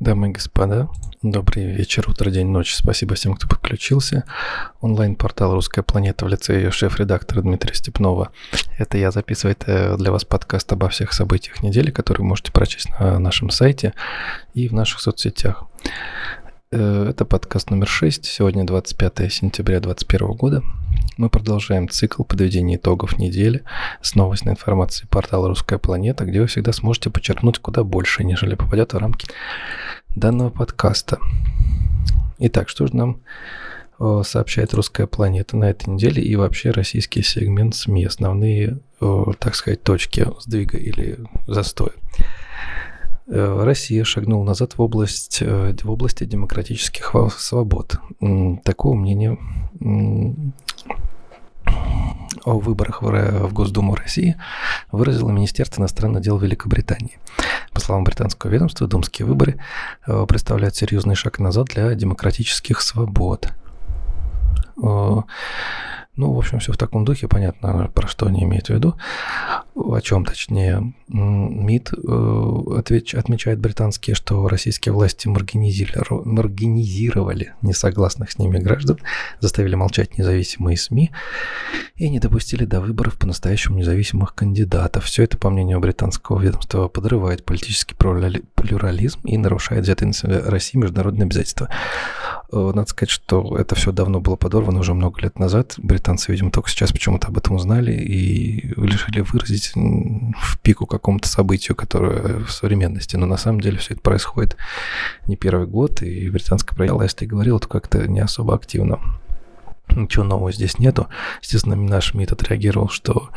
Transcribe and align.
Дамы 0.00 0.30
и 0.30 0.32
господа, 0.32 0.88
добрый 1.20 1.66
вечер, 1.66 2.08
утро, 2.08 2.30
день, 2.30 2.46
ночь. 2.46 2.74
Спасибо 2.74 3.16
всем, 3.16 3.34
кто 3.34 3.46
подключился. 3.46 4.24
Онлайн-портал 4.80 5.52
«Русская 5.52 5.82
планета» 5.82 6.24
в 6.24 6.28
лице 6.28 6.54
ее 6.54 6.70
шеф-редактора 6.70 7.42
Дмитрия 7.42 7.74
Степнова. 7.74 8.30
Это 8.78 8.96
я 8.96 9.10
записываю 9.10 9.56
для 9.98 10.10
вас 10.10 10.24
подкаст 10.24 10.72
обо 10.72 10.88
всех 10.88 11.12
событиях 11.12 11.62
недели, 11.62 11.90
которые 11.90 12.22
вы 12.22 12.28
можете 12.28 12.50
прочесть 12.50 12.88
на 12.98 13.18
нашем 13.18 13.50
сайте 13.50 13.92
и 14.54 14.68
в 14.68 14.72
наших 14.72 15.00
соцсетях. 15.00 15.64
Э, 16.72 17.06
это 17.10 17.24
подкаст 17.24 17.70
номер 17.70 17.88
6, 17.88 18.24
сегодня 18.24 18.62
25 18.64 19.32
сентября 19.32 19.80
2021 19.80 20.36
года. 20.36 20.62
Мы 21.16 21.28
продолжаем 21.28 21.88
цикл 21.88 22.22
подведения 22.22 22.76
итогов 22.76 23.18
недели 23.18 23.64
с 24.00 24.14
новостной 24.14 24.54
информацией 24.54 25.08
портала 25.08 25.48
«Русская 25.48 25.80
планета», 25.80 26.24
где 26.24 26.40
вы 26.40 26.46
всегда 26.46 26.72
сможете 26.72 27.10
подчеркнуть 27.10 27.58
куда 27.58 27.82
больше, 27.82 28.22
нежели 28.22 28.54
попадет 28.54 28.92
в 28.92 28.98
рамки 28.98 29.26
данного 30.14 30.50
подкаста. 30.50 31.18
Итак, 32.38 32.68
что 32.68 32.86
же 32.86 32.94
нам 32.94 33.20
сообщает 34.22 34.72
«Русская 34.72 35.08
планета» 35.08 35.56
на 35.56 35.70
этой 35.70 35.88
неделе 35.88 36.22
и 36.22 36.36
вообще 36.36 36.70
российский 36.70 37.22
сегмент 37.22 37.74
СМИ, 37.74 38.04
основные, 38.04 38.78
так 39.40 39.56
сказать, 39.56 39.82
точки 39.82 40.24
сдвига 40.38 40.78
или 40.78 41.18
застоя. 41.48 41.94
Э, 43.30 43.62
Россия 43.62 44.02
шагнула 44.04 44.44
назад 44.44 44.76
в, 44.76 44.82
область, 44.82 45.38
э, 45.40 45.74
в 45.82 45.90
области 45.90 46.24
демократических 46.24 47.14
свобод. 47.38 48.00
Такого 48.64 48.94
мнения 48.94 49.38
о 52.44 52.58
выборах 52.58 53.02
в 53.02 53.52
Госдуму 53.52 53.94
России 53.94 54.36
выразило 54.90 55.30
Министерство 55.30 55.80
иностранных 55.80 56.22
дел 56.22 56.38
Великобритании. 56.38 57.18
По 57.72 57.80
словам 57.80 58.02
британского 58.02 58.50
ведомства, 58.50 58.88
думские 58.88 59.26
выборы 59.26 59.60
э, 60.06 60.26
представляют 60.26 60.74
серьезный 60.74 61.14
шаг 61.14 61.38
назад 61.38 61.68
для 61.68 61.94
демократических 61.94 62.80
свобод. 62.80 63.52
Ну, 66.16 66.32
в 66.32 66.38
общем, 66.38 66.58
все 66.58 66.72
в 66.72 66.76
таком 66.76 67.04
духе, 67.04 67.28
понятно, 67.28 67.90
про 67.94 68.08
что 68.08 68.26
они 68.26 68.42
имеют 68.42 68.66
в 68.66 68.70
виду, 68.70 68.96
о 69.74 70.00
чем 70.00 70.24
точнее. 70.24 70.92
МИД 71.08 71.92
э, 71.92 73.16
отмечает 73.16 73.58
британские, 73.58 74.14
что 74.14 74.46
российские 74.48 74.92
власти 74.92 75.28
маргинизировали, 75.28 77.54
несогласных 77.62 78.32
с 78.32 78.38
ними 78.38 78.58
граждан, 78.58 78.98
заставили 79.38 79.76
молчать 79.76 80.18
независимые 80.18 80.76
СМИ 80.76 81.10
и 81.96 82.10
не 82.10 82.18
допустили 82.18 82.64
до 82.64 82.80
выборов 82.80 83.16
по-настоящему 83.16 83.78
независимых 83.78 84.34
кандидатов. 84.34 85.04
Все 85.04 85.22
это, 85.22 85.38
по 85.38 85.48
мнению 85.48 85.80
британского 85.80 86.40
ведомства, 86.40 86.88
подрывает 86.88 87.44
политический 87.44 87.94
плюрализм 87.94 89.20
и 89.24 89.38
нарушает 89.38 89.84
взятые 89.84 90.12
на 90.22 90.50
России 90.50 90.78
международные 90.78 91.26
обязательства. 91.26 91.68
Э, 92.52 92.72
надо 92.74 92.88
сказать, 92.88 93.10
что 93.10 93.56
это 93.56 93.74
все 93.74 93.92
давно 93.92 94.20
было 94.20 94.36
подорвано 94.36 94.80
уже 94.80 94.94
много 94.94 95.20
лет 95.20 95.38
назад. 95.38 95.74
Британцы, 95.78 96.32
видимо, 96.32 96.50
только 96.50 96.70
сейчас 96.70 96.92
почему-то 96.92 97.28
об 97.28 97.38
этом 97.38 97.56
узнали 97.56 97.92
и 97.92 98.68
решили 98.76 99.20
выразить 99.20 99.72
в 99.74 100.58
пику 100.60 100.86
какому-то 100.86 101.28
событию, 101.28 101.76
которое 101.76 102.44
в 102.44 102.50
современности. 102.50 103.16
Но 103.16 103.26
на 103.26 103.36
самом 103.36 103.60
деле 103.60 103.78
все 103.78 103.94
это 103.94 104.02
происходит 104.02 104.56
не 105.26 105.36
первый 105.36 105.66
год, 105.66 106.02
и 106.02 106.28
британская 106.30 106.74
правительство, 106.74 107.02
если 107.02 107.26
говорил, 107.26 107.60
то 107.60 107.68
как-то 107.68 108.06
не 108.08 108.20
особо 108.20 108.54
активно. 108.54 108.98
Ничего 109.90 110.24
нового 110.24 110.52
здесь 110.52 110.78
нету. 110.78 111.08
Естественно, 111.42 111.76
наш 111.76 112.14
МИД 112.14 112.32
отреагировал, 112.32 112.88
что 112.88 113.30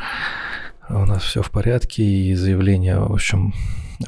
у 0.88 1.06
нас 1.06 1.22
все 1.22 1.42
в 1.42 1.50
порядке, 1.50 2.02
и 2.04 2.34
заявление, 2.34 2.98
в 2.98 3.12
общем, 3.12 3.54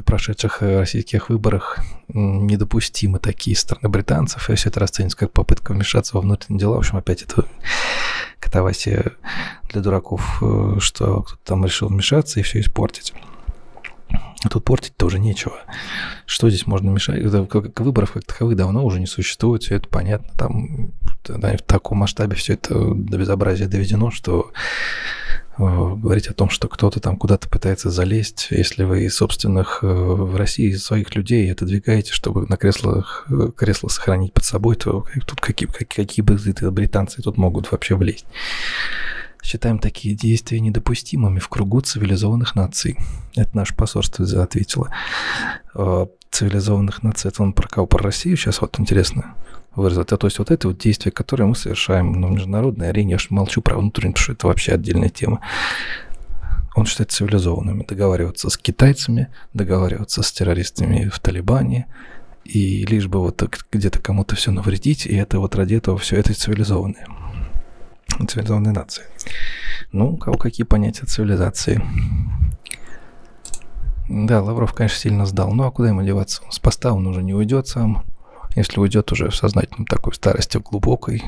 прошедших 0.04 0.62
э, 0.62 0.78
российских 0.78 1.28
выборах 1.28 1.78
недопустимы 2.08 3.18
такие 3.18 3.56
стороны 3.56 3.88
британцев, 3.88 4.48
и 4.50 4.54
все 4.54 4.68
это 4.68 4.80
расценится 4.80 5.18
как 5.18 5.32
попытка 5.32 5.72
вмешаться 5.72 6.16
во 6.16 6.20
внутренние 6.20 6.60
дела. 6.60 6.76
В 6.76 6.78
общем, 6.78 6.96
опять 6.96 7.22
это 7.22 7.44
катавасия 8.40 9.12
для 9.70 9.82
дураков, 9.82 10.42
э, 10.42 10.76
что 10.80 11.22
кто-то 11.22 11.40
там 11.44 11.64
решил 11.64 11.88
вмешаться 11.88 12.40
и 12.40 12.42
все 12.42 12.60
испортить. 12.60 13.12
А 14.44 14.48
тут 14.48 14.64
портить 14.64 14.96
тоже 14.96 15.18
нечего. 15.18 15.56
Что 16.26 16.48
здесь 16.48 16.66
можно 16.66 16.90
мешать? 16.90 17.22
Выборов 17.24 18.12
как 18.12 18.24
таковых 18.24 18.56
давно 18.56 18.84
уже 18.84 19.00
не 19.00 19.06
существует, 19.06 19.64
все 19.64 19.76
это 19.76 19.88
понятно. 19.88 20.30
Там 20.36 20.92
в 21.24 21.62
таком 21.62 21.98
масштабе 21.98 22.36
все 22.36 22.54
это 22.54 22.94
до 22.94 23.18
безобразия 23.18 23.66
доведено, 23.66 24.10
что 24.10 24.52
говорить 25.58 26.28
о 26.28 26.34
том, 26.34 26.50
что 26.50 26.68
кто-то 26.68 27.00
там 27.00 27.16
куда-то 27.16 27.48
пытается 27.48 27.90
залезть, 27.90 28.48
если 28.50 28.84
вы 28.84 29.08
собственных 29.08 29.80
э, 29.82 29.86
в 29.86 30.36
России 30.36 30.72
своих 30.74 31.14
людей 31.14 31.50
отодвигаете, 31.50 32.12
чтобы 32.12 32.46
на 32.46 32.56
креслах, 32.56 33.26
э, 33.30 33.50
кресло 33.56 33.88
сохранить 33.88 34.32
под 34.32 34.44
собой, 34.44 34.76
то 34.76 35.06
тут 35.26 35.40
какие, 35.40 35.68
какие 35.68 36.22
бы 36.22 36.38
британцы 36.70 37.22
тут 37.22 37.38
могут 37.38 37.72
вообще 37.72 37.94
влезть. 37.96 38.26
Считаем 39.42 39.78
такие 39.78 40.14
действия 40.14 40.60
недопустимыми 40.60 41.38
в 41.38 41.48
кругу 41.48 41.80
цивилизованных 41.80 42.54
наций. 42.54 42.98
Это 43.36 43.56
наше 43.56 43.74
посольство 43.74 44.24
ответило. 44.42 44.90
Цивилизованных 46.30 47.02
наций, 47.02 47.28
это 47.28 47.42
он 47.42 47.52
про 47.52 47.68
кого? 47.68 47.86
Про 47.86 48.02
Россию 48.02 48.36
сейчас 48.36 48.60
вот 48.60 48.78
интересно 48.80 49.36
выразить. 49.76 50.12
А 50.12 50.16
то 50.16 50.26
есть 50.26 50.38
вот 50.38 50.50
это 50.50 50.68
вот 50.68 50.78
действие, 50.78 51.12
которое 51.12 51.44
мы 51.44 51.54
совершаем 51.54 52.12
на 52.12 52.26
международной 52.26 52.88
арене, 52.90 53.12
я 53.12 53.18
же 53.18 53.28
молчу 53.30 53.62
про 53.62 53.76
внутреннюю, 53.76 54.14
потому 54.14 54.24
что 54.24 54.32
это 54.32 54.46
вообще 54.46 54.72
отдельная 54.72 55.08
тема. 55.08 55.40
Он 56.74 56.86
считает 56.86 57.10
цивилизованными. 57.10 57.84
Договариваться 57.84 58.50
с 58.50 58.58
китайцами, 58.58 59.28
договариваться 59.54 60.22
с 60.22 60.32
террористами 60.32 61.08
в 61.08 61.18
Талибане, 61.20 61.86
и 62.44 62.84
лишь 62.86 63.06
бы 63.06 63.20
вот 63.20 63.42
где-то 63.72 64.00
кому-то 64.00 64.36
все 64.36 64.50
навредить, 64.50 65.06
и 65.06 65.14
это 65.14 65.38
вот 65.40 65.54
ради 65.56 65.74
этого 65.74 65.98
все 65.98 66.16
это 66.16 66.34
цивилизованные. 66.34 67.06
Цивилизованные 68.28 68.72
нации. 68.72 69.04
Ну, 69.92 70.12
у 70.12 70.16
кого 70.16 70.36
какие 70.36 70.64
понятия 70.64 71.06
цивилизации. 71.06 71.82
Да, 74.08 74.40
Лавров, 74.40 74.72
конечно, 74.72 74.98
сильно 74.98 75.26
сдал. 75.26 75.52
Ну, 75.52 75.64
а 75.64 75.72
куда 75.72 75.88
ему 75.88 76.02
деваться? 76.02 76.42
С 76.50 76.58
поста 76.58 76.92
он 76.92 77.06
уже 77.06 77.22
не 77.22 77.34
уйдет 77.34 77.66
сам. 77.66 78.04
Если 78.56 78.80
уйдет 78.80 79.12
уже 79.12 79.28
в 79.28 79.36
сознательном 79.36 79.86
такой 79.86 80.14
старости, 80.14 80.56
глубокой, 80.56 81.22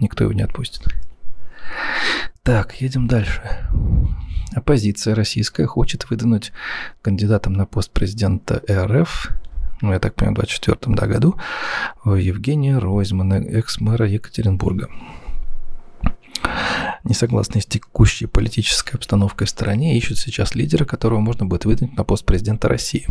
никто 0.00 0.24
его 0.24 0.32
не 0.32 0.42
отпустит. 0.42 0.82
Так, 2.42 2.80
едем 2.80 3.06
дальше. 3.06 3.42
Оппозиция 4.54 5.14
российская 5.14 5.66
хочет 5.66 6.08
выдвинуть 6.08 6.52
кандидатом 7.02 7.52
на 7.52 7.66
пост 7.66 7.92
президента 7.92 8.62
РФ, 8.68 9.30
ну, 9.82 9.92
я 9.92 9.98
так 9.98 10.14
понимаю, 10.14 10.36
в 10.36 10.38
2024 10.40 10.96
да, 10.96 11.06
году, 11.06 11.36
Евгения 12.06 12.78
Ройзмана, 12.78 13.34
экс-мэра 13.34 14.08
Екатеринбурга. 14.08 14.88
Не 17.04 17.12
согласны 17.12 17.60
с 17.60 17.66
текущей 17.66 18.24
политической 18.26 18.96
обстановкой 18.96 19.46
в 19.46 19.50
стране, 19.50 19.98
ищут 19.98 20.16
сейчас 20.16 20.54
лидера, 20.54 20.86
которого 20.86 21.20
можно 21.20 21.44
будет 21.44 21.66
выдвинуть 21.66 21.96
на 21.98 22.04
пост 22.04 22.24
президента 22.24 22.68
России. 22.68 23.06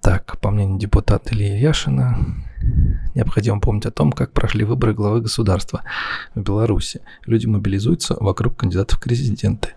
Так, 0.00 0.38
по 0.40 0.50
мнению 0.50 0.78
депутата 0.78 1.34
Ильи 1.34 1.60
Яшина, 1.60 2.18
необходимо 3.14 3.60
помнить 3.60 3.86
о 3.86 3.90
том, 3.90 4.12
как 4.12 4.32
прошли 4.32 4.64
выборы 4.64 4.94
главы 4.94 5.20
государства 5.20 5.82
в 6.34 6.40
Беларуси. 6.40 7.00
Люди 7.26 7.46
мобилизуются 7.46 8.16
вокруг 8.18 8.56
кандидатов 8.56 8.98
в 8.98 9.02
президенты. 9.02 9.70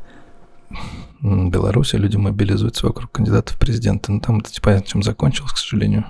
Беларуси 1.21 1.95
люди 1.95 2.17
мобилизуются 2.17 2.85
вокруг 2.85 3.11
кандидатов 3.11 3.55
в 3.55 3.59
президенты. 3.59 4.11
Но 4.11 4.19
там 4.19 4.39
это 4.39 4.49
понятно, 4.61 4.87
чем 4.87 5.03
закончилось, 5.03 5.53
к 5.53 5.57
сожалению. 5.57 6.05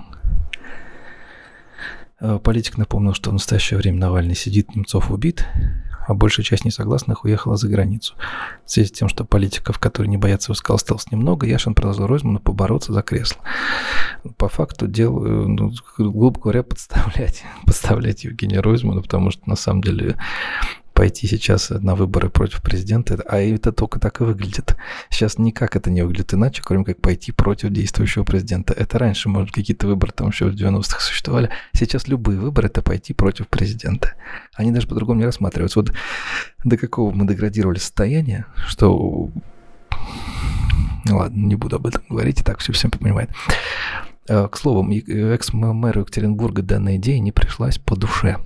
Э, 2.20 2.38
политик 2.42 2.76
напомнил, 2.76 3.14
что 3.14 3.30
в 3.30 3.34
настоящее 3.34 3.78
время 3.78 3.98
Навальный 3.98 4.34
сидит, 4.34 4.74
Немцов 4.74 5.10
убит, 5.10 5.46
а 6.08 6.14
большая 6.14 6.42
часть 6.42 6.64
несогласных 6.64 7.24
уехала 7.24 7.56
за 7.56 7.68
границу. 7.68 8.14
В 8.64 8.70
связи 8.70 8.88
с 8.88 8.92
тем, 8.92 9.10
что 9.10 9.26
политиков, 9.26 9.78
которые 9.78 10.08
не 10.08 10.16
боятся 10.16 10.50
высказал, 10.50 10.76
осталось 10.76 11.12
немного, 11.12 11.46
Яшин 11.46 11.74
предложил 11.74 12.06
Ройзману 12.06 12.40
побороться 12.40 12.94
за 12.94 13.02
кресло. 13.02 13.42
По 14.38 14.48
факту 14.48 14.86
дел, 14.86 15.22
э, 15.22 15.28
ну, 15.28 15.70
грубо 15.98 16.40
говоря, 16.40 16.62
подставлять, 16.62 17.44
подставлять 17.66 18.24
Евгения 18.24 18.60
Ройзмана, 18.60 19.02
потому 19.02 19.30
что 19.30 19.42
на 19.46 19.54
самом 19.54 19.82
деле 19.82 20.16
пойти 20.98 21.28
сейчас 21.28 21.70
на 21.70 21.94
выборы 21.94 22.28
против 22.28 22.60
президента, 22.60 23.22
а 23.28 23.38
это 23.38 23.70
только 23.70 24.00
так 24.00 24.20
и 24.20 24.24
выглядит. 24.24 24.76
Сейчас 25.10 25.38
никак 25.38 25.76
это 25.76 25.92
не 25.92 26.02
выглядит 26.02 26.34
иначе, 26.34 26.60
кроме 26.64 26.84
как 26.84 27.00
пойти 27.00 27.30
против 27.30 27.70
действующего 27.70 28.24
президента. 28.24 28.74
Это 28.74 28.98
раньше, 28.98 29.28
может, 29.28 29.52
какие-то 29.52 29.86
выборы 29.86 30.10
там 30.10 30.30
еще 30.30 30.46
в 30.46 30.56
90-х 30.56 30.98
существовали. 30.98 31.50
Сейчас 31.72 32.08
любые 32.08 32.40
выборы– 32.40 32.66
это 32.68 32.82
пойти 32.82 33.14
против 33.14 33.46
президента. 33.46 34.14
Они 34.56 34.72
даже 34.72 34.88
по-другому 34.88 35.20
не 35.20 35.26
рассматриваются. 35.26 35.78
Вот 35.78 35.92
до 36.64 36.76
какого 36.76 37.14
мы 37.14 37.28
деградировали 37.28 37.78
состояния, 37.78 38.46
что... 38.66 39.30
Ну 41.04 41.16
ладно, 41.16 41.46
не 41.46 41.54
буду 41.54 41.76
об 41.76 41.86
этом 41.86 42.02
говорить, 42.08 42.40
и 42.40 42.42
так 42.44 42.58
все 42.58 42.72
всем 42.72 42.90
понимает. 42.90 43.30
А, 44.28 44.48
к 44.48 44.56
слову, 44.56 44.82
экс-мэру 44.92 46.00
Екатеринбурга 46.00 46.62
данная 46.62 46.96
идея 46.96 47.20
не 47.20 47.30
пришлась 47.30 47.78
по 47.78 47.94
душе. 47.94 48.38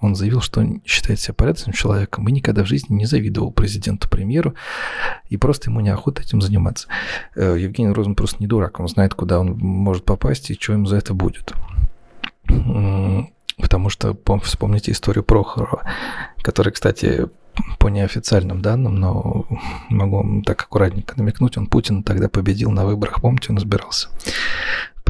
Он 0.00 0.14
заявил, 0.14 0.40
что 0.40 0.64
считает 0.84 1.20
себя 1.20 1.34
порядочным 1.34 1.72
человеком 1.72 2.28
и 2.28 2.32
никогда 2.32 2.64
в 2.64 2.66
жизни 2.66 2.94
не 2.94 3.06
завидовал 3.06 3.52
президенту-премьеру, 3.52 4.54
и 5.28 5.36
просто 5.36 5.70
ему 5.70 5.80
неохота 5.80 6.22
этим 6.22 6.40
заниматься. 6.40 6.88
Э, 7.36 7.56
Евгений 7.58 7.92
Розен 7.92 8.14
просто 8.14 8.38
не 8.40 8.46
дурак, 8.46 8.80
он 8.80 8.88
знает, 8.88 9.14
куда 9.14 9.40
он 9.40 9.58
может 9.58 10.04
попасть 10.04 10.50
и 10.50 10.54
что 10.54 10.72
ему 10.72 10.86
за 10.86 10.96
это 10.96 11.14
будет. 11.14 11.52
Потому 12.46 13.90
что 13.90 14.16
вспомните 14.42 14.92
историю 14.92 15.22
Прохорова, 15.22 15.82
который, 16.42 16.72
кстати, 16.72 17.28
по 17.78 17.88
неофициальным 17.88 18.62
данным, 18.62 18.96
но 18.96 19.46
могу 19.90 20.16
вам 20.18 20.42
так 20.42 20.62
аккуратненько 20.62 21.14
намекнуть, 21.18 21.58
он 21.58 21.66
Путин 21.66 22.02
тогда 22.02 22.28
победил 22.28 22.70
на 22.70 22.86
выборах, 22.86 23.20
помните, 23.20 23.48
он 23.50 23.58
избирался 23.58 24.08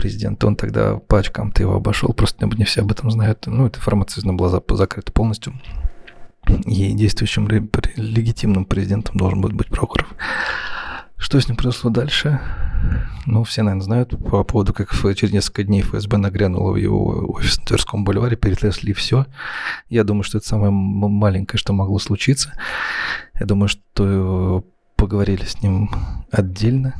президент, 0.00 0.43
он 0.44 0.56
тогда 0.56 0.97
пачкам-то 0.97 1.62
его 1.62 1.75
обошел, 1.75 2.14
просто 2.14 2.47
не 2.47 2.64
все 2.64 2.81
об 2.81 2.91
этом 2.91 3.11
знают. 3.11 3.47
Ну, 3.47 3.67
эта 3.67 3.79
информация 3.79 4.25
была 4.32 4.49
закрыта 4.49 5.12
полностью. 5.12 5.52
И 6.64 6.93
действующим 6.93 7.47
легитимным 7.49 8.64
президентом 8.64 9.19
должен 9.19 9.43
будет 9.43 9.52
быть 9.52 9.67
Прохоров. 9.67 10.08
Что 11.19 11.38
с 11.38 11.49
ним 11.49 11.58
произошло 11.58 11.91
дальше? 11.91 12.41
Ну, 13.26 13.44
все, 13.44 13.62
наверное, 13.62 13.85
знают 13.85 14.17
по 14.25 14.43
поводу, 14.43 14.73
как 14.73 14.91
через 15.14 15.35
несколько 15.35 15.64
дней 15.64 15.82
ФСБ 15.82 16.17
нагрянуло 16.17 16.73
в 16.73 16.76
его 16.76 17.35
офис 17.35 17.58
на 17.58 17.67
Тверском 17.67 18.05
бульваре, 18.05 18.37
перетрясли 18.37 18.94
все. 18.94 19.26
Я 19.91 20.05
думаю, 20.05 20.23
что 20.23 20.38
это 20.38 20.46
самое 20.46 20.70
маленькое, 20.70 21.58
что 21.58 21.75
могло 21.75 21.99
случиться. 21.99 22.55
Я 23.38 23.44
думаю, 23.44 23.69
что 23.69 24.64
поговорили 24.96 25.44
с 25.44 25.62
ним 25.62 25.91
отдельно, 26.31 26.94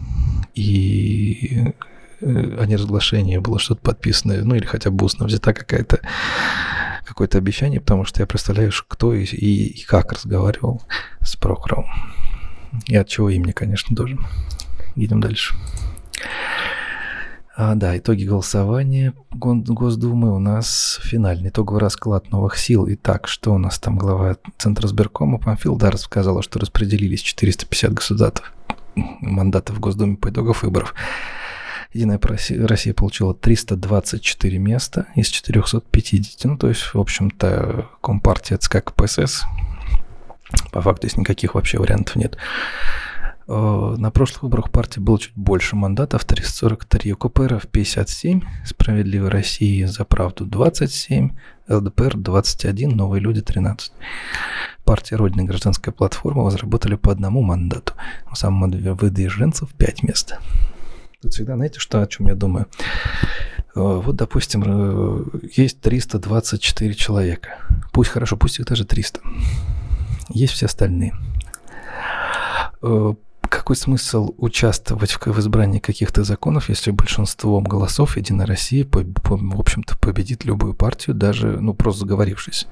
и 0.55 1.65
э, 1.67 1.73
о 2.21 2.65
неразглашении 2.67 3.39
было 3.39 3.59
что-то 3.59 3.81
подписано, 3.81 4.45
ну 4.45 4.55
или 4.55 4.65
хотя 4.65 4.91
бы 4.91 5.05
устно 5.05 5.27
взята 5.27 5.53
какая-то 5.53 6.01
какое-то 7.05 7.39
обещание, 7.39 7.81
потому 7.81 8.05
что 8.05 8.21
я 8.21 8.27
представляю, 8.27 8.71
кто 8.87 9.13
и, 9.15 9.25
и, 9.25 9.81
и 9.81 9.85
как 9.85 10.13
разговаривал 10.13 10.83
с 11.21 11.35
Прохоровым. 11.35 11.87
И 12.87 12.97
от 12.97 13.09
чего 13.09 13.31
имени, 13.31 13.51
конечно, 13.51 13.97
тоже. 13.97 14.17
Идем 14.95 15.21
дальше. 15.21 15.55
А, 17.57 17.75
да, 17.75 17.99
итоги 17.99 18.25
голосования 18.25 19.13
Госдумы 19.33 20.35
у 20.35 20.39
нас 20.39 21.01
финальный 21.03 21.51
итоговый 21.51 21.81
расклад 21.81 22.31
новых 22.31 22.57
сил. 22.57 22.87
Итак, 22.89 23.29
что 23.29 23.53
у 23.53 23.59
нас 23.59 23.79
там 23.79 23.99
глава 23.99 24.37
Центра 24.57 24.87
сберкома 24.87 25.39
Памфил 25.39 25.77
Дарс 25.77 26.03
сказала, 26.03 26.43
что 26.43 26.59
распределились 26.59 27.21
450 27.21 27.93
государств 27.93 28.53
мандатов 28.95 29.77
в 29.77 29.81
Госдуме 29.81 30.17
по 30.17 30.31
итогам 30.31 30.55
выборов. 30.63 30.95
Единая 31.93 32.21
Россия 32.21 32.95
получила 32.95 33.35
324 33.35 34.59
места 34.59 35.07
из 35.17 35.29
450. 35.29 36.45
Ну, 36.45 36.57
то 36.57 36.69
есть, 36.69 36.95
в 36.95 37.01
общем-то, 37.01 37.89
Компартия 38.01 38.57
это 38.57 38.71
как 38.71 38.95
КПСС. 38.95 39.43
По 40.73 40.81
факту 40.81 41.09
здесь 41.09 41.19
никаких 41.19 41.55
вообще 41.55 41.79
вариантов 41.79 42.17
нет. 42.17 42.37
Э, 43.49 43.97
на 43.99 44.13
прошлых 44.13 44.45
выборах 44.45 44.71
партии 44.71 45.01
было 45.01 45.19
чуть 45.19 45.35
больше 45.35 45.75
мандатов, 45.75 46.25
343, 46.25 47.13
у 47.13 47.17
КПРФ 47.17 47.67
57, 47.67 48.43
Справедливой 48.65 49.29
России 49.29 49.85
за 49.85 50.05
правду 50.05 50.47
27, 50.47 51.31
ЛДПР 51.69 52.17
21, 52.17 52.91
Новые 52.91 53.21
люди 53.21 53.41
13. 53.41 53.93
Партия 54.85 55.17
Родина 55.17 55.41
и 55.43 55.47
Гражданская 55.47 55.93
платформа 55.93 56.45
возработали 56.45 56.95
по 56.95 57.11
одному 57.11 57.43
мандату, 57.43 57.95
у 58.31 58.37
самовыдвиженцев 58.37 59.75
5 59.75 60.03
мест. 60.05 60.39
Тут 61.23 61.33
всегда, 61.33 61.57
знаете, 61.57 61.81
что, 61.81 62.03
о 62.03 62.07
чем 62.07 62.27
я 62.27 62.35
думаю? 62.35 62.67
Э, 63.75 64.01
вот, 64.05 64.17
допустим, 64.17 64.63
э, 64.67 65.25
есть 65.55 65.81
324 65.81 66.95
человека. 66.95 67.59
Пусть 67.93 68.11
хорошо, 68.11 68.37
пусть 68.37 68.59
их 68.59 68.67
даже 68.67 68.85
300. 68.85 69.21
Есть 70.31 70.55
все 70.55 70.67
остальные 70.67 71.15
какой 73.51 73.77
смысл 73.77 74.35
участвовать 74.39 75.13
в, 75.13 75.39
избрании 75.41 75.81
каких-то 75.81 76.23
законов, 76.23 76.69
если 76.69 76.93
большинством 76.93 77.65
голосов 77.65 78.17
Единая 78.17 78.47
Россия, 78.47 78.87
в 78.91 79.61
общем-то, 79.61 79.99
победит 79.99 80.45
любую 80.45 80.73
партию, 80.75 81.15
даже, 81.15 81.61
ну, 81.61 81.75
просто 81.75 82.01
заговорившись? 82.01 82.67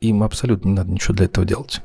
Им 0.00 0.22
абсолютно 0.22 0.68
не 0.68 0.74
надо 0.74 0.90
ничего 0.90 1.14
для 1.14 1.26
этого 1.26 1.46
делать. 1.46 1.82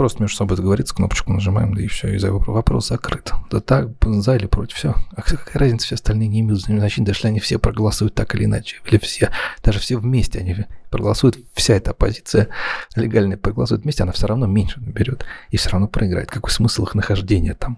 Просто 0.00 0.22
между 0.22 0.38
собой 0.38 0.56
договориться, 0.56 0.94
кнопочку 0.94 1.30
нажимаем, 1.30 1.74
да 1.74 1.82
и 1.82 1.86
все, 1.86 2.14
и 2.14 2.16
за 2.16 2.32
вопрос 2.32 2.88
закрыт. 2.88 3.34
Да 3.50 3.60
так, 3.60 3.90
за 4.02 4.34
или 4.34 4.46
против, 4.46 4.74
все. 4.78 4.94
А 5.14 5.20
какая 5.20 5.58
разница, 5.58 5.84
все 5.84 5.96
остальные 5.96 6.28
не 6.28 6.40
имеют 6.40 6.62
значения, 6.62 7.06
даже 7.06 7.28
они 7.28 7.38
все 7.38 7.58
проголосуют 7.58 8.14
так 8.14 8.34
или 8.34 8.46
иначе, 8.46 8.78
или 8.86 8.96
все, 8.96 9.30
даже 9.62 9.78
все 9.78 9.98
вместе 9.98 10.38
они 10.38 10.56
проголосуют, 10.88 11.36
вся 11.52 11.74
эта 11.74 11.90
оппозиция 11.90 12.48
легальная 12.96 13.36
проголосует 13.36 13.82
вместе, 13.82 14.02
она 14.04 14.12
все 14.12 14.26
равно 14.26 14.46
меньше 14.46 14.80
наберет 14.80 15.26
и 15.50 15.58
все 15.58 15.68
равно 15.68 15.86
проиграет. 15.86 16.30
Какой 16.30 16.50
смысл 16.50 16.84
их 16.84 16.94
нахождения 16.94 17.52
там? 17.52 17.76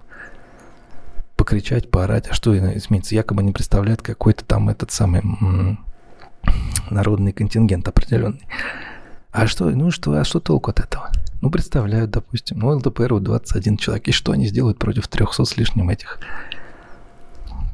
Покричать, 1.34 1.90
поорать, 1.90 2.28
а 2.28 2.34
что 2.34 2.56
изменится? 2.56 3.16
Якобы 3.16 3.42
не 3.42 3.50
представляет 3.50 4.00
какой-то 4.00 4.44
там 4.44 4.68
этот 4.68 4.92
самый 4.92 5.22
народный 6.88 7.32
контингент 7.32 7.88
определенный. 7.88 8.46
А 9.32 9.48
что, 9.48 9.70
ну 9.70 9.90
что, 9.90 10.12
а 10.12 10.22
что 10.22 10.38
толку 10.38 10.70
от 10.70 10.78
этого? 10.78 11.10
Ну, 11.42 11.50
представляют, 11.50 12.12
допустим, 12.12 12.60
ну, 12.60 12.68
ЛДПР 12.68 13.18
21 13.18 13.76
человек. 13.76 14.06
И 14.06 14.12
что 14.12 14.30
они 14.30 14.46
сделают 14.46 14.78
против 14.78 15.08
300 15.08 15.44
с 15.44 15.56
лишним 15.56 15.90
этих? 15.90 16.20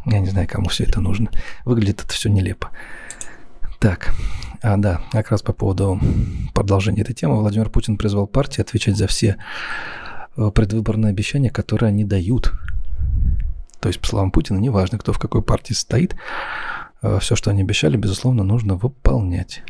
Я 0.07 0.21
не 0.21 0.27
знаю, 0.27 0.49
кому 0.49 0.71
все 0.71 0.85
это 0.85 1.03
нужно. 1.03 1.31
Выглядит 1.67 2.03
это 2.03 2.11
все 2.15 2.31
нелепо. 2.31 2.71
Так, 3.79 4.15
а, 4.63 4.79
да, 4.79 5.03
как 5.13 5.31
раз 5.31 5.43
по 5.43 5.53
поводу 5.53 6.01
продолжения 6.55 7.03
этой 7.03 7.15
темы. 7.15 7.37
Владимир 7.37 7.69
Путин 7.69 7.99
призвал 7.99 8.27
партии 8.27 8.63
отвечать 8.63 8.97
за 8.97 9.07
все 9.07 9.37
э, 10.39 10.51
предвыборные 10.51 11.11
обещания, 11.11 11.51
которые 11.51 11.89
они 11.89 12.05
дают. 12.05 12.55
То 13.81 13.89
есть, 13.89 14.01
по 14.01 14.09
словам 14.09 14.31
Путина, 14.31 14.57
неважно, 14.57 14.97
кто 14.97 15.13
в 15.13 15.19
какой 15.19 15.43
партии 15.43 15.75
стоит, 15.75 16.17
э, 17.03 17.19
все, 17.21 17.37
что 17.37 17.51
они 17.51 17.61
обещали, 17.61 17.99
безусловно, 17.99 18.45
нужно 18.45 18.77
выполнять. 18.77 19.63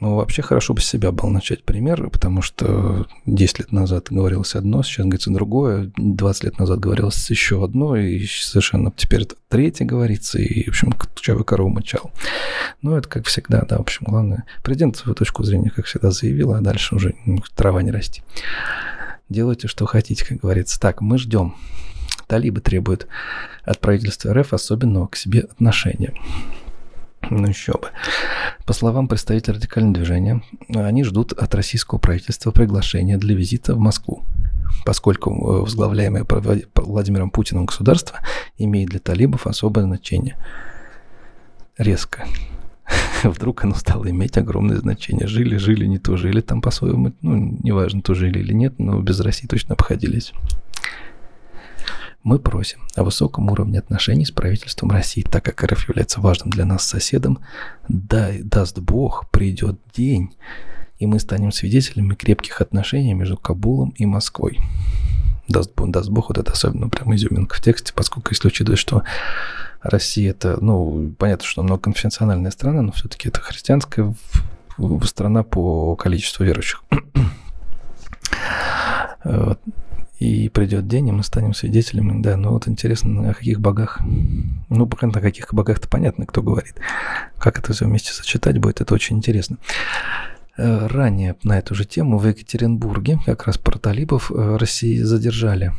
Ну, 0.00 0.16
вообще 0.16 0.42
хорошо 0.42 0.74
бы 0.74 0.80
с 0.80 0.86
себя 0.86 1.12
был 1.12 1.28
начать 1.28 1.64
пример, 1.64 2.10
потому 2.10 2.42
что 2.42 3.06
10 3.24 3.58
лет 3.60 3.72
назад 3.72 4.08
говорилось 4.10 4.54
одно, 4.54 4.82
сейчас 4.82 5.06
говорится 5.06 5.30
другое, 5.30 5.90
20 5.96 6.44
лет 6.44 6.58
назад 6.58 6.80
говорилось 6.80 7.30
еще 7.30 7.64
одно, 7.64 7.96
и 7.96 8.26
совершенно 8.26 8.92
теперь 8.94 9.22
это 9.22 9.36
третье 9.48 9.84
говорится, 9.84 10.38
и, 10.38 10.64
в 10.64 10.68
общем, 10.68 10.94
чавый 11.16 11.44
корову 11.44 11.70
мочал. 11.70 12.10
Ну, 12.82 12.96
это 12.96 13.08
как 13.08 13.26
всегда, 13.26 13.62
да, 13.62 13.78
в 13.78 13.82
общем, 13.82 14.06
главное. 14.06 14.44
Президент 14.62 14.96
свою 14.96 15.14
точку 15.14 15.44
зрения, 15.44 15.70
как 15.70 15.86
всегда, 15.86 16.10
заявил, 16.10 16.52
а 16.52 16.60
дальше 16.60 16.94
уже 16.94 17.14
трава 17.54 17.82
не 17.82 17.90
расти. 17.90 18.22
Делайте, 19.28 19.66
что 19.66 19.86
хотите, 19.86 20.24
как 20.24 20.38
говорится. 20.38 20.78
Так, 20.78 21.00
мы 21.00 21.18
ждем. 21.18 21.56
Талибы 22.28 22.60
требуют 22.60 23.06
от 23.64 23.80
правительства 23.80 24.32
РФ 24.34 24.52
особенного 24.52 25.08
к 25.08 25.16
себе 25.16 25.40
отношения. 25.40 26.12
Ну 27.30 27.46
еще 27.46 27.72
бы. 27.72 27.88
По 28.64 28.72
словам 28.72 29.08
представителя 29.08 29.54
радикального 29.54 29.94
движения, 29.94 30.42
они 30.74 31.04
ждут 31.04 31.32
от 31.32 31.54
российского 31.54 31.98
правительства 31.98 32.50
приглашения 32.50 33.18
для 33.18 33.34
визита 33.34 33.74
в 33.74 33.78
Москву, 33.78 34.24
поскольку 34.84 35.30
э, 35.30 35.60
возглавляемое 35.62 36.26
Владимиром 36.74 37.30
Путиным 37.30 37.66
государство 37.66 38.20
имеет 38.58 38.90
для 38.90 39.00
талибов 39.00 39.46
особое 39.46 39.84
значение. 39.84 40.36
Резко. 41.78 42.26
Вдруг 43.22 43.64
оно 43.64 43.74
стало 43.74 44.08
иметь 44.10 44.36
огромное 44.38 44.76
значение. 44.76 45.26
Жили, 45.26 45.56
жили, 45.56 45.86
не 45.86 45.98
то 45.98 46.16
жили 46.16 46.40
там 46.40 46.60
по-своему. 46.60 47.12
Ну, 47.22 47.58
неважно, 47.62 48.02
то 48.02 48.14
жили 48.14 48.38
или 48.38 48.52
нет, 48.52 48.78
но 48.78 49.00
без 49.00 49.20
России 49.20 49.46
точно 49.46 49.74
обходились. 49.74 50.32
Мы 52.26 52.40
просим 52.40 52.80
о 52.96 53.04
высоком 53.04 53.52
уровне 53.52 53.78
отношений 53.78 54.24
с 54.24 54.32
правительством 54.32 54.90
России, 54.90 55.22
так 55.22 55.44
как 55.44 55.62
РФ 55.62 55.88
является 55.88 56.20
важным 56.20 56.50
для 56.50 56.64
нас 56.64 56.84
соседом. 56.84 57.38
Да, 57.88 58.30
даст 58.40 58.80
Бог, 58.80 59.30
придет 59.30 59.78
день, 59.94 60.34
и 60.98 61.06
мы 61.06 61.20
станем 61.20 61.52
свидетелями 61.52 62.16
крепких 62.16 62.60
отношений 62.60 63.14
между 63.14 63.36
Кабулом 63.36 63.90
и 63.90 64.06
Москвой. 64.06 64.58
Даст, 65.46 65.70
даст 65.76 66.08
Бог, 66.08 66.30
вот 66.30 66.38
это 66.38 66.50
особенно 66.50 66.88
прям 66.88 67.14
изюминка 67.14 67.54
в 67.54 67.60
тексте, 67.60 67.92
поскольку 67.94 68.32
если 68.32 68.48
учитывать, 68.48 68.80
что 68.80 69.04
Россия 69.80 70.30
это, 70.30 70.58
ну, 70.60 71.14
понятно, 71.16 71.46
что 71.46 71.62
многоконфессиональная 71.62 72.50
страна, 72.50 72.82
но 72.82 72.90
все-таки 72.90 73.28
это 73.28 73.40
христианская 73.40 74.12
страна 75.04 75.44
по 75.44 75.94
количеству 75.94 76.44
верующих. 76.44 76.82
И 80.18 80.48
придет 80.48 80.88
день, 80.88 81.08
и 81.08 81.12
мы 81.12 81.22
станем 81.22 81.52
свидетелями. 81.52 82.22
Да, 82.22 82.36
ну 82.36 82.50
вот 82.50 82.68
интересно, 82.68 83.30
о 83.30 83.34
каких 83.34 83.60
богах. 83.60 84.00
Ну, 84.70 84.86
пока 84.86 85.06
на 85.06 85.20
каких 85.20 85.52
богах-то 85.52 85.88
понятно, 85.88 86.24
кто 86.24 86.42
говорит. 86.42 86.74
Как 87.38 87.58
это 87.58 87.72
все 87.72 87.84
вместе 87.84 88.12
сочетать 88.12 88.58
будет, 88.58 88.80
это 88.80 88.94
очень 88.94 89.16
интересно. 89.16 89.58
Э, 90.56 90.86
ранее 90.86 91.36
на 91.42 91.58
эту 91.58 91.74
же 91.74 91.84
тему 91.84 92.16
в 92.16 92.26
Екатеринбурге, 92.26 93.18
как 93.26 93.46
раз 93.46 93.58
про 93.58 93.78
талибов, 93.78 94.30
э, 94.30 94.56
России 94.56 94.98
задержали 95.02 95.72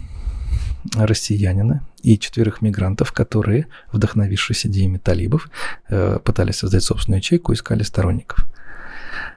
россиянина 0.94 1.82
и 2.04 2.20
четверых 2.20 2.62
мигрантов, 2.62 3.12
которые, 3.12 3.68
вдохновившись 3.92 4.68
идеями 4.68 5.00
талибов, 5.00 5.50
э, 5.90 6.20
пытались 6.24 6.58
создать 6.58 6.84
собственную 6.84 7.20
ячейку, 7.20 7.54
искали 7.54 7.82
сторонников. 7.82 8.46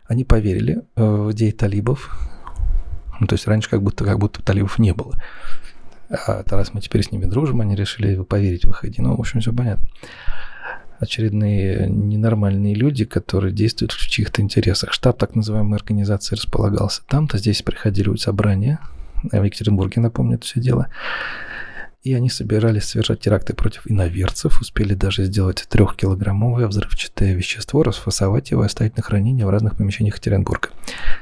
Они 0.07 0.25
поверили 0.25 0.83
в 0.95 1.33
идеи 1.33 1.53
талибов, 1.53 2.30
ну, 3.21 3.27
то 3.27 3.35
есть 3.35 3.47
раньше 3.47 3.71
как 3.71 3.83
будто, 3.83 4.05
как 4.05 4.19
будто 4.19 4.43
талибов 4.43 4.79
не 4.79 4.93
было. 4.93 5.15
А 6.11 6.43
раз 6.47 6.75
мы 6.75 6.81
теперь 6.81 7.05
с 7.05 7.13
ними 7.13 7.27
дружим, 7.27 7.61
они 7.61 7.77
решили 7.77 8.21
поверить 8.23 8.65
в 8.65 8.71
их 8.71 8.85
идеи. 8.85 9.03
Ну, 9.03 9.15
в 9.15 9.21
общем, 9.21 9.41
все 9.41 9.53
понятно 9.53 9.87
очередные 11.01 11.89
ненормальные 11.89 12.75
люди, 12.75 13.07
которые 13.07 13.55
действуют 13.55 13.93
в 13.93 14.09
чьих-то 14.09 14.43
интересах. 14.43 14.93
Штаб 14.93 15.19
так 15.19 15.35
называемой 15.35 15.79
организации 15.79 16.37
располагался 16.37 17.03
там-то, 17.09 17.39
здесь 17.39 17.63
приходили 17.63 18.15
собрания, 18.17 18.81
в 19.23 19.43
Екатеринбурге, 19.43 20.01
напомню, 20.01 20.37
это 20.37 20.45
все 20.45 20.61
дело. 20.61 20.89
И 22.03 22.15
они 22.15 22.31
собирались 22.31 22.85
совершать 22.85 23.21
теракты 23.21 23.53
против 23.53 23.83
иноверцев, 23.87 24.59
успели 24.63 24.95
даже 24.95 25.25
сделать 25.25 25.67
трехкилограммовое 25.69 26.67
взрывчатое 26.67 27.35
вещество, 27.35 27.83
расфасовать 27.83 28.53
его 28.53 28.63
и 28.63 28.67
оставить 28.67 28.97
на 28.97 29.03
хранение 29.03 29.45
в 29.45 29.51
разных 29.51 29.77
помещениях 29.77 30.15
Екатеринбурга. 30.15 30.71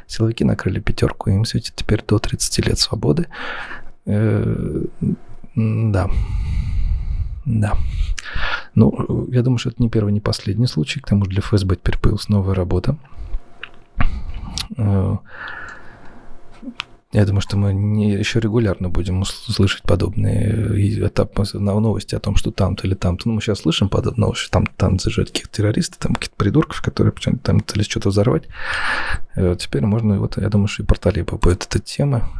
Силовики 0.07 0.45
накрыли 0.45 0.79
пятерку, 0.79 1.31
им 1.31 1.45
светит 1.45 1.75
теперь 1.75 2.05
до 2.07 2.21
30 2.21 2.67
лет 2.67 2.79
свободы. 2.79 3.27
Э, 4.07 4.85
да. 5.57 6.09
Да. 7.45 7.73
Ну, 8.77 9.27
я 9.33 9.43
думаю, 9.43 9.59
что 9.59 9.71
это 9.71 9.83
не 9.83 9.91
первый, 9.91 10.13
не 10.13 10.21
последний 10.21 10.69
случай. 10.69 11.01
К 11.01 11.09
тому 11.09 11.25
же 11.25 11.33
для 11.33 11.43
ФСБ 11.43 11.75
теперь 11.75 11.99
появилась 11.99 12.29
новая 12.29 12.55
работа. 12.55 12.97
Э, 14.77 15.17
я 17.13 17.25
думаю, 17.25 17.41
что 17.41 17.57
мы 17.57 17.73
не, 17.73 18.13
еще 18.13 18.39
регулярно 18.39 18.91
будем 18.91 19.25
слышать 19.25 19.83
подобные 19.83 21.07
этапы, 21.07 21.45
новости 21.55 22.15
о 22.15 22.21
том, 22.21 22.37
что 22.37 22.51
там-то 22.51 22.87
или 22.87 22.95
там-то. 22.95 23.29
Ну, 23.29 23.35
мы 23.35 23.41
сейчас 23.41 23.61
слышим 23.61 23.89
подобные 23.89 24.27
новости, 24.27 24.51
там, 24.51 24.67
там 24.67 24.99
зажать 24.99 25.29
каких-то 25.29 25.57
террористов, 25.57 25.99
там 25.99 26.15
каких-то 26.15 26.37
придурков, 26.37 26.83
которые 26.83 27.13
почему-то 27.13 27.43
там 27.45 27.61
пытались 27.61 27.87
что-то 27.87 28.11
взорвать. 28.11 28.45
Э, 29.37 29.57
теперь 29.59 29.87
можно, 29.87 30.19
вот, 30.19 30.37
я 30.37 30.51
думаю, 30.51 30.69
что 30.69 30.83
и 30.83 30.87
портале 30.87 31.25
будет 31.25 31.65
эта 31.65 31.79
тема 31.79 32.31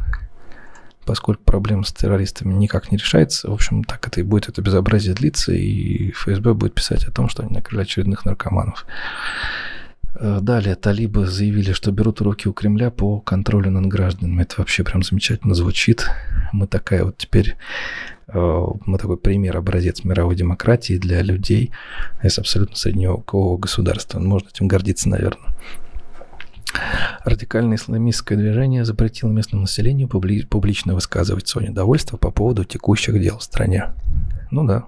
поскольку 1.05 1.41
проблема 1.41 1.83
с 1.85 1.91
террористами 1.91 2.53
никак 2.53 2.91
не 2.91 2.97
решается, 2.99 3.49
в 3.49 3.53
общем, 3.53 3.83
так 3.83 4.07
это 4.07 4.19
и 4.19 4.23
будет 4.23 4.47
это 4.47 4.61
безобразие 4.61 5.15
длиться, 5.15 5.51
и 5.51 6.11
ФСБ 6.11 6.53
будет 6.53 6.75
писать 6.75 7.03
о 7.05 7.11
том, 7.11 7.29
что 7.29 7.41
они 7.41 7.51
накрыли 7.51 7.81
очередных 7.81 8.25
наркоманов. 8.25 8.85
Э, 10.15 10.39
далее 10.41 10.75
талибы 10.75 11.27
заявили, 11.27 11.71
что 11.73 11.91
берут 11.91 12.21
руки 12.21 12.47
у 12.49 12.53
Кремля 12.53 12.89
по 12.89 13.19
контролю 13.19 13.71
над 13.71 13.85
гражданами. 13.85 14.41
Это 14.41 14.55
вообще 14.57 14.83
прям 14.83 15.03
замечательно 15.03 15.53
звучит. 15.53 16.07
Мы 16.51 16.67
такая 16.67 17.03
вот 17.03 17.17
теперь 17.17 17.55
э, 18.27 18.65
мы 18.85 18.97
такой 18.97 19.17
пример, 19.17 19.57
образец 19.57 20.03
мировой 20.03 20.35
демократии 20.35 20.97
для 20.97 21.21
людей 21.21 21.71
из 22.23 22.39
абсолютно 22.39 22.75
средневекового 22.75 23.57
государства. 23.57 24.19
Можно 24.19 24.49
этим 24.49 24.67
гордиться, 24.67 25.09
наверное. 25.09 25.55
Радикальное 27.25 27.77
исламистское 27.77 28.37
движение 28.37 28.85
запретило 28.85 29.31
местному 29.31 29.63
населению 29.63 30.07
публи- 30.07 30.45
публично 30.45 30.93
высказывать 30.93 31.47
свое 31.47 31.69
недовольство 31.69 32.17
по 32.17 32.31
поводу 32.31 32.63
текущих 32.63 33.19
дел 33.19 33.39
в 33.39 33.43
стране. 33.43 33.93
Ну 34.51 34.65
да. 34.65 34.85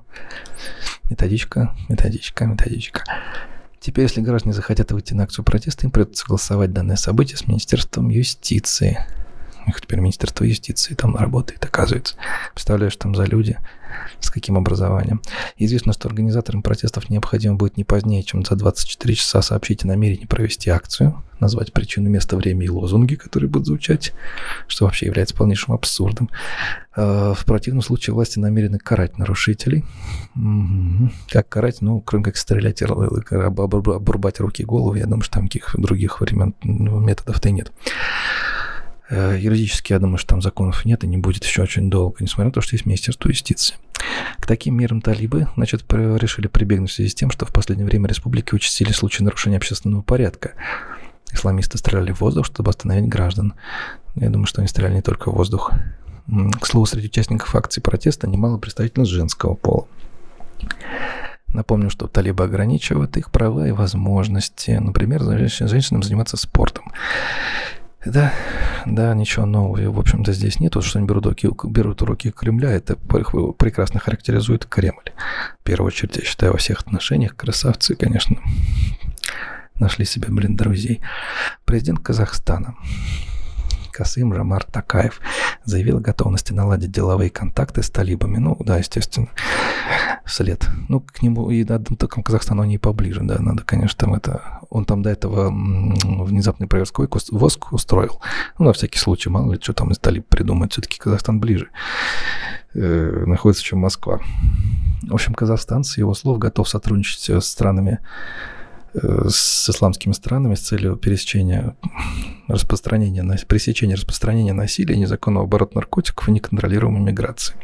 Методичка, 1.10 1.76
методичка, 1.90 2.46
методичка. 2.46 3.04
Теперь, 3.82 4.04
если 4.04 4.22
граждане 4.22 4.54
захотят 4.54 4.92
выйти 4.92 5.16
на 5.16 5.24
акцию 5.24 5.44
протеста, 5.44 5.88
им 5.88 5.92
придется 5.92 6.22
согласовать 6.22 6.72
данное 6.72 6.98
событие 6.98 7.36
с 7.36 7.48
Министерством 7.48 8.10
юстиции. 8.10 9.08
Их 9.66 9.82
теперь 9.82 10.00
Министерство 10.00 10.44
юстиции 10.44 10.94
там 10.94 11.16
работает, 11.16 11.66
оказывается. 11.66 12.16
Представляешь, 12.54 12.96
там 12.96 13.16
за 13.16 13.24
люди, 13.24 13.58
с 14.20 14.30
каким 14.30 14.58
образованием. 14.58 15.22
Известно, 15.58 15.94
что 15.94 16.08
организаторам 16.08 16.62
протестов 16.62 17.10
необходимо 17.10 17.56
будет 17.56 17.78
не 17.78 17.84
позднее, 17.84 18.24
чем 18.24 18.46
за 18.46 18.56
24 18.56 19.16
часа 19.16 19.42
сообщить 19.42 19.84
о 19.84 19.88
намерении 19.88 20.26
провести 20.26 20.70
акцию, 20.70 21.24
назвать 21.40 21.74
причину, 21.74 22.10
место, 22.10 22.38
время 22.38 22.66
и 22.66 22.70
лозунги, 22.70 23.16
которые 23.16 23.50
будут 23.50 23.68
звучать, 23.68 24.14
что 24.68 24.86
вообще 24.86 25.08
является 25.08 25.36
полнейшим 25.36 25.74
абсурдом. 25.74 26.30
А, 26.96 27.34
в 27.34 27.46
противном 27.46 27.82
случае 27.82 28.14
власти 28.14 28.40
намерены 28.40 28.78
карать 28.78 29.18
нарушителей. 29.18 29.84
Как 31.30 31.50
карать? 31.50 31.82
Ну, 31.82 32.00
кроме 32.02 32.26
как 32.26 32.38
стрелять 32.38 32.82
и 32.82 32.86
обрубать 32.86 34.40
руки 34.40 34.62
и 34.62 34.66
голову, 34.66 34.96
я 34.96 35.06
думаю, 35.06 35.24
что 35.24 35.36
там 35.36 35.48
каких 35.48 35.76
других 35.78 36.22
времен, 36.22 36.54
ну, 36.64 37.00
методов-то 37.00 37.50
и 37.50 37.52
нет. 37.52 37.72
Э, 39.12 39.38
юридически, 39.38 39.92
я 39.92 40.00
думаю, 40.00 40.18
что 40.18 40.30
там 40.30 40.42
законов 40.42 40.86
нет 40.86 41.04
и 41.04 41.08
не 41.08 41.18
будет 41.18 41.44
еще 41.44 41.64
очень 41.64 41.90
долго, 41.90 42.16
несмотря 42.22 42.46
на 42.46 42.52
то, 42.54 42.62
что 42.62 42.76
есть 42.76 42.86
Министерство 42.86 43.28
юстиции. 43.28 43.76
К 44.40 44.48
таким 44.48 44.78
мерам 44.78 45.02
талибы, 45.02 45.50
значит, 45.58 45.84
решили 45.92 46.48
прибегнуть 46.48 46.90
в 46.90 46.94
связи 46.94 47.10
с 47.10 47.16
тем, 47.16 47.30
что 47.30 47.46
в 47.46 47.52
последнее 47.52 47.86
время 47.86 48.08
республики 48.08 48.56
участили 48.56 48.94
случаи 48.94 49.22
нарушения 49.22 49.58
общественного 49.58 50.02
порядка. 50.02 50.54
Исламисты 51.34 51.78
стреляли 51.78 52.14
в 52.14 52.22
воздух, 52.22 52.46
чтобы 52.46 52.70
остановить 52.70 53.10
граждан. 53.10 53.54
Я 54.16 54.30
думаю, 54.30 54.48
что 54.48 54.62
они 54.62 54.70
стреляли 54.70 54.96
не 54.96 55.02
только 55.02 55.30
в 55.30 55.36
воздух. 55.36 55.72
К 56.62 56.66
слову, 56.66 56.86
среди 56.86 57.08
участников 57.08 57.54
акции 57.54 57.82
протеста 57.82 58.28
немало 58.28 58.58
представительниц 58.58 59.08
женского 59.08 59.56
пола. 59.56 59.88
Напомню, 61.48 61.90
что 61.90 62.08
талибы 62.08 62.46
ограничивают 62.46 63.18
их 63.18 63.30
права 63.30 63.68
и 63.68 63.72
возможности. 63.72 64.72
Например, 64.72 65.22
женщинам 65.22 66.02
заниматься 66.02 66.38
спортом. 66.38 66.94
Да, 68.06 68.34
да, 68.88 69.14
ничего 69.14 69.46
нового, 69.46 69.92
в 69.92 70.00
общем-то, 70.00 70.34
здесь 70.34 70.60
нет. 70.60 70.76
Вот 70.76 70.84
что 70.84 70.98
они 70.98 71.08
берут 71.08 71.26
уроки, 71.28 71.50
берут 71.66 72.02
уроки 72.02 72.32
Кремля, 72.32 72.72
это 72.72 72.96
прекрасно 72.96 74.00
характеризует 74.00 74.66
Кремль. 74.66 75.12
В 75.60 75.64
первую 75.64 75.88
очередь, 75.88 76.18
я 76.18 76.24
считаю, 76.24 76.54
во 76.54 76.58
всех 76.58 76.82
отношениях 76.82 77.36
красавцы, 77.36 77.96
конечно, 77.96 78.38
нашли 79.76 80.06
себе, 80.06 80.30
блин, 80.30 80.56
друзей. 80.56 81.02
Президент 81.66 82.00
Казахстана 82.00 82.76
Касым 83.92 84.34
Жамар 84.34 84.64
Такаев 84.64 85.20
заявил 85.64 85.98
о 85.98 86.02
готовности 86.02 86.54
наладить 86.54 86.92
деловые 86.92 87.30
контакты 87.30 87.84
с 87.84 87.90
талибами. 87.90 88.38
Ну, 88.38 88.58
да, 88.60 88.78
естественно, 88.78 89.30
след. 90.26 90.68
Ну, 90.88 91.02
к 91.02 91.22
нему 91.22 91.52
и 91.52 91.64
да, 91.64 91.80
к 91.80 92.24
Казахстану 92.24 92.64
они 92.64 92.78
поближе, 92.78 93.22
да, 93.24 93.40
надо, 93.40 93.64
конечно, 93.64 93.98
там 93.98 94.14
это... 94.14 94.60
Он 94.70 94.86
там 94.86 95.02
до 95.02 95.10
этого 95.10 95.50
внезапный 95.50 96.68
проверской 96.68 97.10
воск 97.32 97.74
устроил. 97.74 98.22
Ну, 98.58 98.66
на 98.66 98.74
всякий 98.74 99.00
случай, 99.00 99.30
мало 99.30 99.52
ли, 99.52 99.60
что 99.62 99.74
там 99.74 99.92
из 99.92 100.00
талиб 100.00 100.26
придумать. 100.28 100.72
Все-таки 100.72 100.98
Казахстан 100.98 101.42
ближе 101.42 101.68
э, 102.74 103.24
находится, 103.26 103.64
чем 103.64 103.80
Москва. 103.80 104.22
В 105.04 105.14
общем, 105.14 105.34
Казахстан, 105.34 105.84
с 105.84 105.98
его 105.98 106.14
слов, 106.14 106.40
готов 106.40 106.70
сотрудничать 106.70 107.30
с 107.30 107.46
странами 107.46 108.00
с 108.94 109.70
исламскими 109.70 110.14
странами 110.14 110.56
с 110.56 110.62
целью 110.62 110.96
пересечения 110.96 111.76
распространения, 112.48 113.24
пресечения 113.48 113.96
распространения 113.96 114.54
насилия, 114.54 114.98
незаконного 114.98 115.46
оборота 115.46 115.76
наркотиков 115.76 116.28
и 116.28 116.32
неконтролируемой 116.32 117.02
миграции. 117.02 117.56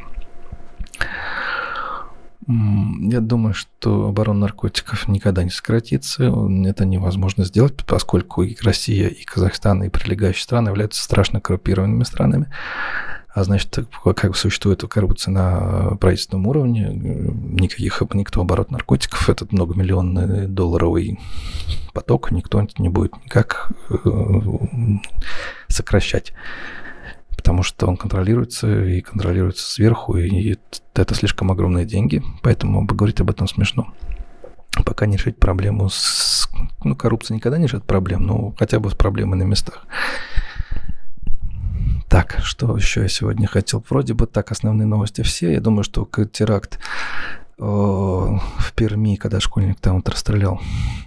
Я 2.47 3.19
думаю, 3.19 3.53
что 3.53 4.07
оборона 4.07 4.39
наркотиков 4.39 5.09
никогда 5.09 5.43
не 5.43 5.49
сократится. 5.49 6.33
Это 6.65 6.85
невозможно 6.85 7.43
сделать, 7.43 7.75
поскольку 7.85 8.43
и 8.43 8.55
Россия, 8.63 9.09
и 9.09 9.25
Казахстан, 9.25 9.83
и 9.83 9.89
прилегающие 9.89 10.43
страны 10.43 10.69
являются 10.69 11.03
страшно 11.03 11.41
коррупированными 11.41 12.03
странами 12.03 12.47
а 13.37 13.43
значит, 13.43 13.77
как 14.15 14.35
существует 14.35 14.81
коррупция 14.81 15.31
на 15.31 15.95
правительственном 15.97 16.47
уровне, 16.47 16.89
никаких, 16.91 18.01
никто 18.15 18.41
оборот 18.41 18.71
наркотиков, 18.71 19.29
этот 19.29 19.51
многомиллионный 19.51 20.47
долларовый 20.47 21.19
поток 21.93 22.31
никто 22.31 22.65
не 22.79 22.89
будет 22.89 23.13
никак 23.25 23.71
э, 23.89 23.97
сокращать 25.67 26.33
потому 27.35 27.61
что 27.61 27.85
он 27.85 27.95
контролируется 27.95 28.83
и 28.83 29.01
контролируется 29.01 29.71
сверху, 29.71 30.17
и 30.17 30.57
это 30.95 31.13
слишком 31.13 31.51
огромные 31.51 31.85
деньги, 31.85 32.23
поэтому 32.41 32.87
поговорить 32.87 33.21
об 33.21 33.29
этом 33.29 33.47
смешно. 33.47 33.93
Пока 34.83 35.05
не 35.05 35.17
решить 35.17 35.37
проблему 35.37 35.89
с... 35.89 36.49
Ну, 36.83 36.95
коррупция 36.95 37.35
никогда 37.35 37.59
не 37.59 37.67
решит 37.67 37.83
проблем, 37.83 38.25
но 38.25 38.55
хотя 38.57 38.79
бы 38.79 38.89
с 38.89 38.95
проблемой 38.95 39.37
на 39.37 39.43
местах. 39.43 39.85
Так, 42.17 42.39
что 42.41 42.75
еще 42.75 43.01
я 43.01 43.09
сегодня 43.09 43.45
хотел? 43.45 43.85
Вроде 43.87 44.15
бы 44.15 44.25
так, 44.25 44.51
основные 44.51 44.87
новости 44.87 45.21
все. 45.21 45.51
Я 45.51 45.61
думаю, 45.61 45.83
что 45.83 46.09
теракт 46.33 46.79
э, 47.59 47.61
в 47.61 48.73
Перми, 48.73 49.17
когда 49.17 49.39
школьник 49.39 49.79
там 49.79 49.97
вот 49.97 50.09
расстрелял, 50.09 50.59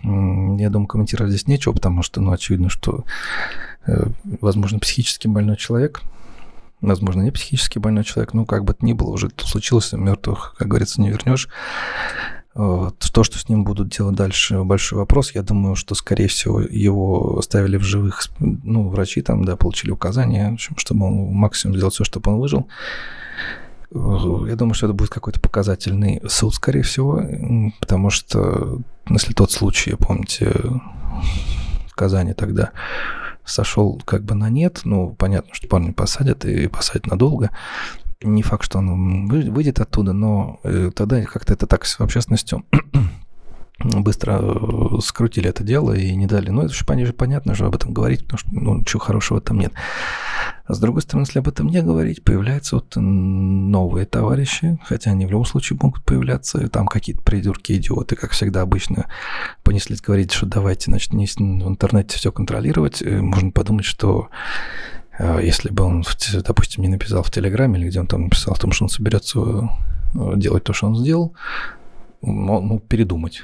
я 0.04 0.70
думаю, 0.70 0.86
комментировать 0.86 1.32
здесь 1.32 1.48
нечего, 1.48 1.72
потому 1.72 2.04
что, 2.04 2.20
ну, 2.20 2.30
очевидно, 2.30 2.68
что, 2.68 3.04
э, 3.88 4.04
возможно, 4.40 4.78
психически 4.78 5.26
больной 5.26 5.56
человек, 5.56 6.02
возможно, 6.80 7.22
не 7.22 7.32
психически 7.32 7.80
больной 7.80 8.04
человек, 8.04 8.32
ну, 8.32 8.46
как 8.46 8.64
бы 8.64 8.72
то 8.72 8.86
ни 8.86 8.92
было, 8.92 9.10
уже 9.10 9.30
случилось, 9.36 9.92
мертвых, 9.92 10.54
как 10.58 10.68
говорится, 10.68 11.00
не 11.00 11.10
вернешь. 11.10 11.48
То, 12.52 13.22
что 13.22 13.38
с 13.38 13.48
ним 13.48 13.62
будут 13.62 13.90
делать 13.90 14.16
дальше, 14.16 14.62
большой 14.64 14.98
вопрос. 14.98 15.32
Я 15.34 15.42
думаю, 15.42 15.76
что, 15.76 15.94
скорее 15.94 16.26
всего, 16.26 16.60
его 16.60 17.38
оставили 17.38 17.76
в 17.76 17.82
живых, 17.82 18.24
ну, 18.40 18.88
врачи 18.88 19.22
там, 19.22 19.44
да, 19.44 19.56
получили 19.56 19.92
указания, 19.92 20.56
чтобы 20.58 21.06
он 21.06 21.32
максимум 21.32 21.76
сделать 21.76 21.94
все, 21.94 22.02
чтобы 22.02 22.32
он 22.32 22.40
выжил. 22.40 22.68
Я 23.92 24.56
думаю, 24.56 24.74
что 24.74 24.86
это 24.86 24.94
будет 24.94 25.10
какой-то 25.10 25.40
показательный 25.40 26.20
суд, 26.28 26.54
скорее 26.54 26.82
всего, 26.82 27.22
потому 27.78 28.10
что, 28.10 28.80
если 29.08 29.32
тот 29.32 29.52
случай, 29.52 29.94
помните, 29.96 30.52
в 31.86 31.94
Казани 31.94 32.34
тогда 32.34 32.70
сошел 33.44 34.00
как 34.04 34.24
бы 34.24 34.34
на 34.34 34.48
нет, 34.48 34.82
ну, 34.84 35.14
понятно, 35.18 35.54
что 35.54 35.68
парня 35.68 35.92
посадят 35.92 36.44
и 36.44 36.66
посадят 36.66 37.06
надолго, 37.06 37.50
не 38.22 38.42
факт, 38.42 38.64
что 38.64 38.78
он 38.78 39.28
выйдет 39.28 39.80
оттуда, 39.80 40.12
но 40.12 40.60
э, 40.62 40.90
тогда 40.94 41.22
как-то 41.22 41.52
это 41.52 41.66
так 41.66 41.86
с 41.86 41.98
общественностью 42.00 42.64
быстро 43.78 44.38
э, 44.42 45.00
скрутили 45.02 45.48
это 45.48 45.64
дело 45.64 45.92
и 45.92 46.14
не 46.14 46.26
дали. 46.26 46.50
Ну, 46.50 46.62
это 46.62 46.74
же 46.74 46.84
понятно, 46.84 47.54
что 47.54 47.66
об 47.66 47.74
этом 47.74 47.92
говорить, 47.92 48.24
потому 48.24 48.38
что, 48.38 48.48
ну, 48.52 48.78
ничего 48.78 49.00
хорошего 49.00 49.40
там 49.40 49.58
нет. 49.58 49.72
А 50.66 50.74
с 50.74 50.78
другой 50.78 51.02
стороны, 51.02 51.24
если 51.24 51.38
об 51.38 51.48
этом 51.48 51.68
не 51.68 51.82
говорить, 51.82 52.22
появляются 52.22 52.76
вот 52.76 52.92
новые 52.94 54.06
товарищи, 54.06 54.78
хотя 54.84 55.10
они 55.10 55.26
в 55.26 55.30
любом 55.30 55.44
случае 55.46 55.78
могут 55.82 56.04
появляться, 56.04 56.68
там 56.68 56.86
какие-то 56.86 57.22
придурки, 57.22 57.72
идиоты, 57.72 58.16
как 58.16 58.32
всегда 58.32 58.60
обычно, 58.60 59.06
понеслись 59.64 60.00
говорить, 60.00 60.30
что 60.30 60.46
давайте, 60.46 60.84
значит, 60.90 61.12
в 61.12 61.16
интернете 61.18 62.16
все 62.16 62.30
контролировать. 62.30 63.02
Можно 63.02 63.50
подумать, 63.50 63.84
что 63.84 64.28
э, 64.28 64.89
если 65.42 65.70
бы 65.70 65.84
он, 65.84 66.04
допустим, 66.44 66.82
не 66.82 66.88
написал 66.88 67.22
в 67.22 67.30
Телеграме, 67.30 67.78
или 67.78 67.88
где 67.88 68.00
он 68.00 68.06
там 68.06 68.24
написал 68.24 68.54
о 68.54 68.58
том, 68.58 68.72
что 68.72 68.84
он 68.84 68.88
соберется 68.88 69.40
э, 70.14 70.32
делать 70.36 70.64
то, 70.64 70.72
что 70.72 70.86
он 70.86 70.96
сделал, 70.96 71.34
мог, 72.22 72.62
мог 72.62 72.82
передумать. 72.84 73.42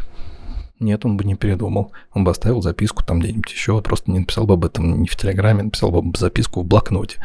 Нет, 0.79 1.05
он 1.05 1.17
бы 1.17 1.25
не 1.25 1.35
передумал. 1.35 1.93
Он 2.13 2.25
бы 2.25 2.31
оставил 2.31 2.61
записку 2.63 3.05
там 3.05 3.21
где-нибудь 3.21 3.51
еще, 3.51 3.81
просто 3.81 4.11
не 4.11 4.21
написал 4.21 4.47
бы 4.47 4.55
об 4.55 4.65
этом 4.65 5.03
не 5.03 5.09
в 5.09 5.17
Телеграме, 5.17 5.65
написал 5.65 5.91
бы 5.91 6.17
записку 6.19 6.63
в 6.63 6.67
блокноте. 6.67 7.19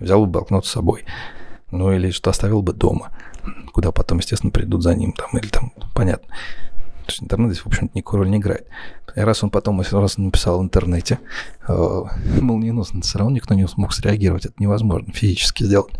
Взял 0.00 0.24
бы 0.24 0.32
блокнот 0.32 0.64
с 0.66 0.70
собой. 0.70 1.04
Ну 1.70 1.92
или 1.92 2.10
что 2.10 2.30
оставил 2.30 2.62
бы 2.62 2.72
дома, 2.72 3.10
куда 3.72 3.92
потом, 3.92 4.18
естественно, 4.18 4.50
придут 4.50 4.82
за 4.82 4.94
ним 4.94 5.12
там, 5.12 5.28
или 5.38 5.48
там, 5.48 5.72
понятно. 5.94 6.34
То 7.08 7.12
есть 7.12 7.22
интернет 7.22 7.52
здесь, 7.52 7.64
в 7.64 7.66
общем-то, 7.66 7.96
никакой 7.96 8.20
роли 8.20 8.28
не 8.28 8.36
играет. 8.36 8.66
И 9.16 9.20
раз 9.20 9.42
он 9.42 9.50
потом, 9.50 9.80
если 9.80 9.96
раз 9.96 10.18
он 10.18 10.26
написал 10.26 10.60
в 10.60 10.62
интернете, 10.62 11.18
э, 11.66 12.02
молниеносно, 12.40 13.00
все 13.00 13.18
равно 13.18 13.34
никто 13.34 13.54
не 13.54 13.66
смог 13.66 13.92
среагировать. 13.92 14.46
Это 14.46 14.54
невозможно 14.58 15.12
физически 15.12 15.64
сделать. 15.64 15.94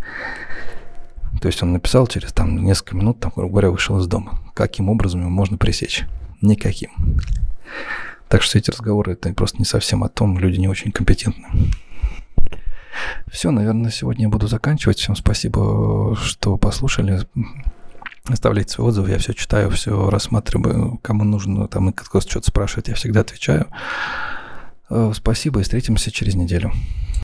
То 1.41 1.47
есть 1.49 1.63
он 1.63 1.73
написал 1.73 2.07
через 2.07 2.33
там 2.33 2.63
несколько 2.65 2.97
минут, 2.97 3.21
там, 3.21 3.33
грубо 3.35 3.53
говоря, 3.53 3.71
вышел 3.71 3.99
из 3.99 4.07
дома. 4.07 4.41
Каким 4.55 4.89
образом 4.89 5.21
его 5.21 5.31
можно 5.31 5.57
пресечь? 5.57 6.07
никаким. 6.41 6.91
Так 8.29 8.43
что 8.43 8.59
эти 8.59 8.71
разговоры 8.71 9.13
это 9.13 9.33
просто 9.33 9.59
не 9.59 9.65
совсем 9.65 10.05
о 10.05 10.09
том, 10.09 10.39
люди 10.39 10.59
не 10.59 10.69
очень 10.69 10.93
компетентны. 10.93 11.47
Все, 13.31 13.51
наверное, 13.51 13.91
сегодня 13.91 14.25
я 14.25 14.29
буду 14.29 14.49
заканчивать. 14.49 14.99
Всем 14.99 15.15
спасибо, 15.17 16.17
что 16.17 16.57
послушали. 16.57 17.21
Оставляйте 18.29 18.73
свои 18.73 18.87
отзывы, 18.89 19.11
я 19.11 19.19
все 19.19 19.33
читаю, 19.33 19.71
все 19.71 20.11
рассматриваю. 20.11 20.99
Кому 21.03 21.25
нужно 21.25 21.67
там 21.69 21.93
кто 21.93 22.21
что-то 22.21 22.47
спрашивает, 22.47 22.89
я 22.89 22.95
всегда 22.95 23.21
отвечаю. 23.21 23.67
Э, 24.91 25.13
спасибо 25.15 25.61
и 25.61 25.63
встретимся 25.63 26.11
через 26.11 26.35
неделю. 26.35 26.73